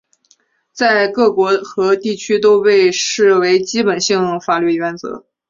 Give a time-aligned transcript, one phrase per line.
[0.73, 5.27] 在各国和地区都被视为基本性法律原则。